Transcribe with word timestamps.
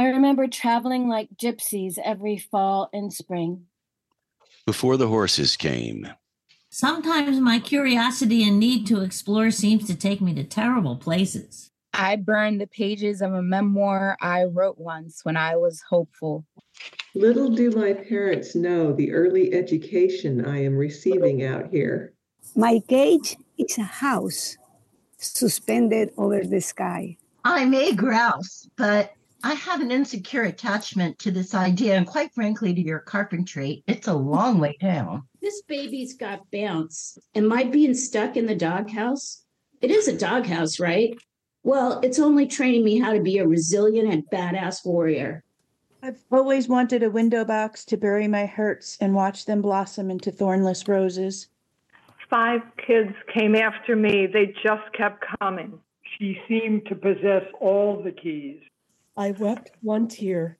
I 0.00 0.04
remember 0.04 0.48
traveling 0.48 1.08
like 1.08 1.28
gypsies 1.36 1.98
every 2.02 2.38
fall 2.38 2.88
and 2.90 3.12
spring. 3.12 3.66
Before 4.64 4.96
the 4.96 5.08
horses 5.08 5.58
came. 5.58 6.08
Sometimes 6.70 7.38
my 7.38 7.58
curiosity 7.58 8.48
and 8.48 8.58
need 8.58 8.86
to 8.86 9.02
explore 9.02 9.50
seems 9.50 9.86
to 9.88 9.94
take 9.94 10.22
me 10.22 10.32
to 10.36 10.42
terrible 10.42 10.96
places. 10.96 11.70
I 11.92 12.16
burned 12.16 12.62
the 12.62 12.66
pages 12.66 13.20
of 13.20 13.34
a 13.34 13.42
memoir 13.42 14.16
I 14.22 14.44
wrote 14.44 14.78
once 14.78 15.22
when 15.22 15.36
I 15.36 15.56
was 15.56 15.82
hopeful. 15.90 16.46
Little 17.14 17.50
do 17.50 17.70
my 17.70 17.92
parents 17.92 18.54
know 18.54 18.94
the 18.94 19.12
early 19.12 19.52
education 19.52 20.46
I 20.46 20.64
am 20.64 20.78
receiving 20.78 21.44
out 21.44 21.66
here. 21.70 22.14
My 22.56 22.80
cage 22.88 23.36
is 23.58 23.76
a 23.76 23.82
house 23.82 24.56
suspended 25.18 26.12
over 26.16 26.42
the 26.42 26.62
sky. 26.62 27.18
I'm 27.44 27.74
a 27.74 27.92
grouse, 27.92 28.66
but 28.78 29.12
I 29.42 29.54
have 29.54 29.80
an 29.80 29.90
insecure 29.90 30.42
attachment 30.42 31.18
to 31.20 31.30
this 31.30 31.54
idea, 31.54 31.96
and 31.96 32.06
quite 32.06 32.34
frankly, 32.34 32.74
to 32.74 32.80
your 32.80 32.98
carpentry. 32.98 33.82
It's 33.86 34.06
a 34.06 34.14
long 34.14 34.58
way 34.58 34.76
down. 34.80 35.22
This 35.40 35.62
baby's 35.62 36.14
got 36.14 36.50
bounce. 36.50 37.18
Am 37.34 37.50
I 37.50 37.64
being 37.64 37.94
stuck 37.94 38.36
in 38.36 38.44
the 38.44 38.54
doghouse? 38.54 39.44
It 39.80 39.90
is 39.90 40.08
a 40.08 40.18
doghouse, 40.18 40.78
right? 40.78 41.16
Well, 41.62 42.00
it's 42.02 42.18
only 42.18 42.46
training 42.46 42.84
me 42.84 42.98
how 42.98 43.14
to 43.14 43.20
be 43.20 43.38
a 43.38 43.46
resilient 43.46 44.12
and 44.12 44.24
badass 44.30 44.84
warrior. 44.84 45.42
I've 46.02 46.22
always 46.30 46.68
wanted 46.68 47.02
a 47.02 47.10
window 47.10 47.44
box 47.44 47.84
to 47.86 47.96
bury 47.96 48.28
my 48.28 48.44
hurts 48.46 48.98
and 49.00 49.14
watch 49.14 49.46
them 49.46 49.62
blossom 49.62 50.10
into 50.10 50.30
thornless 50.30 50.86
roses. 50.86 51.48
Five 52.28 52.60
kids 52.76 53.14
came 53.34 53.54
after 53.54 53.96
me. 53.96 54.26
They 54.26 54.54
just 54.62 54.92
kept 54.96 55.24
coming. 55.40 55.78
She 56.18 56.38
seemed 56.46 56.86
to 56.86 56.94
possess 56.94 57.44
all 57.58 58.02
the 58.02 58.12
keys. 58.12 58.60
I 59.20 59.32
wept 59.32 59.72
one 59.82 60.08
tear. 60.08 60.56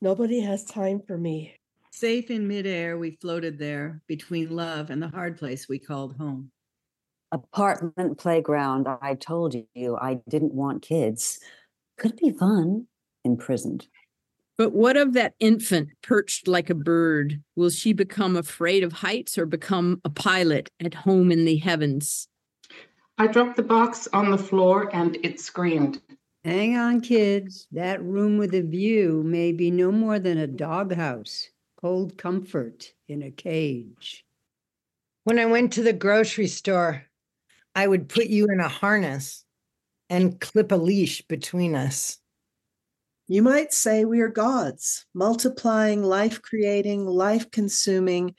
Nobody 0.00 0.40
has 0.40 0.64
time 0.64 1.02
for 1.06 1.18
me. 1.18 1.52
Safe 1.90 2.30
in 2.30 2.48
midair, 2.48 2.96
we 2.96 3.18
floated 3.20 3.58
there 3.58 4.00
between 4.06 4.48
love 4.48 4.88
and 4.88 5.02
the 5.02 5.08
hard 5.08 5.36
place 5.36 5.68
we 5.68 5.78
called 5.78 6.16
home. 6.16 6.50
Apartment 7.32 8.16
playground. 8.16 8.88
I 9.02 9.14
told 9.14 9.54
you 9.74 9.98
I 10.00 10.20
didn't 10.26 10.54
want 10.54 10.80
kids. 10.80 11.38
Could 11.98 12.16
be 12.16 12.30
fun. 12.30 12.86
Imprisoned. 13.26 13.86
But 14.56 14.72
what 14.72 14.96
of 14.96 15.12
that 15.12 15.34
infant 15.38 15.90
perched 16.02 16.48
like 16.48 16.70
a 16.70 16.74
bird? 16.74 17.42
Will 17.56 17.68
she 17.68 17.92
become 17.92 18.36
afraid 18.36 18.84
of 18.84 18.94
heights 18.94 19.36
or 19.36 19.44
become 19.44 20.00
a 20.02 20.08
pilot 20.08 20.70
at 20.80 20.94
home 20.94 21.30
in 21.30 21.44
the 21.44 21.58
heavens? 21.58 22.26
I 23.18 23.26
dropped 23.26 23.56
the 23.56 23.62
box 23.62 24.08
on 24.14 24.30
the 24.30 24.38
floor 24.38 24.88
and 24.94 25.18
it 25.22 25.40
screamed. 25.40 26.00
Hang 26.44 26.76
on, 26.76 27.00
kids. 27.00 27.66
That 27.72 28.02
room 28.02 28.38
with 28.38 28.54
a 28.54 28.62
view 28.62 29.22
may 29.24 29.52
be 29.52 29.70
no 29.70 29.90
more 29.90 30.18
than 30.18 30.38
a 30.38 30.46
doghouse, 30.46 31.48
cold 31.76 32.16
comfort 32.16 32.92
in 33.08 33.22
a 33.22 33.30
cage. 33.30 34.24
When 35.24 35.38
I 35.38 35.46
went 35.46 35.72
to 35.74 35.82
the 35.82 35.92
grocery 35.92 36.46
store, 36.46 37.04
I 37.74 37.86
would 37.86 38.08
put 38.08 38.28
you 38.28 38.46
in 38.46 38.60
a 38.60 38.68
harness 38.68 39.44
and 40.08 40.40
clip 40.40 40.72
a 40.72 40.76
leash 40.76 41.22
between 41.22 41.74
us. 41.74 42.18
You 43.26 43.42
might 43.42 43.74
say 43.74 44.06
we 44.06 44.20
are 44.20 44.28
gods, 44.28 45.04
multiplying, 45.12 46.02
life 46.02 46.40
creating, 46.40 47.04
life 47.04 47.50
consuming, 47.50 48.34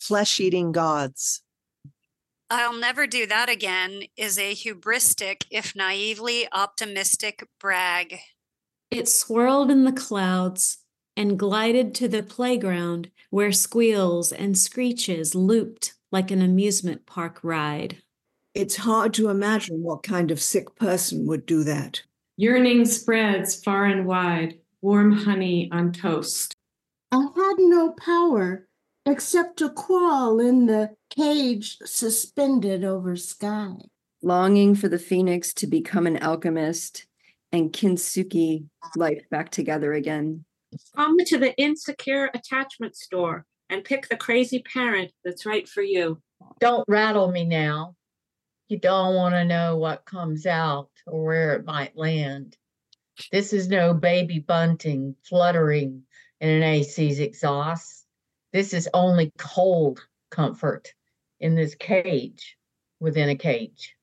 flesh 0.00 0.38
eating 0.38 0.72
gods. 0.72 1.43
I'll 2.50 2.78
never 2.78 3.06
do 3.06 3.26
that 3.26 3.48
again 3.48 4.04
is 4.16 4.38
a 4.38 4.54
hubristic, 4.54 5.44
if 5.50 5.74
naively 5.74 6.46
optimistic 6.52 7.46
brag. 7.58 8.18
It 8.90 9.08
swirled 9.08 9.70
in 9.70 9.84
the 9.84 9.92
clouds 9.92 10.78
and 11.16 11.38
glided 11.38 11.94
to 11.96 12.08
the 12.08 12.22
playground 12.22 13.10
where 13.30 13.52
squeals 13.52 14.30
and 14.30 14.58
screeches 14.58 15.34
looped 15.34 15.94
like 16.12 16.30
an 16.30 16.42
amusement 16.42 17.06
park 17.06 17.40
ride. 17.42 17.98
It's 18.54 18.76
hard 18.76 19.14
to 19.14 19.30
imagine 19.30 19.82
what 19.82 20.02
kind 20.02 20.30
of 20.30 20.40
sick 20.40 20.76
person 20.76 21.26
would 21.26 21.46
do 21.46 21.64
that. 21.64 22.02
Yearning 22.36 22.84
spreads 22.84 23.62
far 23.62 23.86
and 23.86 24.06
wide, 24.06 24.58
warm 24.80 25.12
honey 25.12 25.68
on 25.72 25.92
toast. 25.92 26.54
I 27.10 27.16
had 27.16 27.54
no 27.58 27.92
power 27.92 28.68
except 29.06 29.58
to 29.58 29.70
crawl 29.70 30.40
in 30.40 30.66
the 30.66 30.94
cage 31.10 31.78
suspended 31.84 32.84
over 32.84 33.16
sky. 33.16 33.74
Longing 34.22 34.74
for 34.74 34.88
the 34.88 34.98
phoenix 34.98 35.52
to 35.54 35.66
become 35.66 36.06
an 36.06 36.22
alchemist 36.22 37.06
and 37.52 37.72
Kintsugi 37.72 38.64
life 38.96 39.22
back 39.30 39.50
together 39.50 39.92
again. 39.92 40.44
Come 40.96 41.18
to 41.26 41.38
the 41.38 41.54
insecure 41.56 42.30
attachment 42.34 42.96
store 42.96 43.44
and 43.70 43.84
pick 43.84 44.08
the 44.08 44.16
crazy 44.16 44.60
parent 44.60 45.12
that's 45.24 45.46
right 45.46 45.68
for 45.68 45.82
you. 45.82 46.20
Don't 46.60 46.84
rattle 46.88 47.30
me 47.30 47.44
now. 47.44 47.94
You 48.68 48.78
don't 48.78 49.14
want 49.14 49.34
to 49.34 49.44
know 49.44 49.76
what 49.76 50.06
comes 50.06 50.46
out 50.46 50.90
or 51.06 51.24
where 51.24 51.54
it 51.54 51.64
might 51.64 51.96
land. 51.96 52.56
This 53.30 53.52
is 53.52 53.68
no 53.68 53.94
baby 53.94 54.38
bunting 54.38 55.14
fluttering 55.22 56.02
in 56.40 56.48
an 56.48 56.62
AC's 56.62 57.20
exhaust. 57.20 58.03
This 58.54 58.72
is 58.72 58.88
only 58.94 59.32
cold 59.36 60.06
comfort 60.30 60.94
in 61.40 61.56
this 61.56 61.74
cage 61.74 62.56
within 63.00 63.28
a 63.28 63.34
cage. 63.34 63.96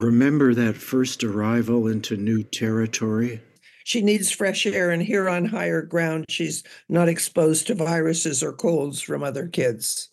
Remember 0.00 0.54
that 0.54 0.76
first 0.76 1.22
arrival 1.22 1.86
into 1.86 2.16
new 2.16 2.42
territory? 2.42 3.42
She 3.84 4.00
needs 4.00 4.30
fresh 4.30 4.64
air, 4.64 4.90
and 4.90 5.02
here 5.02 5.28
on 5.28 5.44
higher 5.44 5.82
ground, 5.82 6.24
she's 6.30 6.64
not 6.88 7.10
exposed 7.10 7.66
to 7.66 7.74
viruses 7.74 8.42
or 8.42 8.54
colds 8.54 9.02
from 9.02 9.22
other 9.22 9.46
kids. 9.46 10.08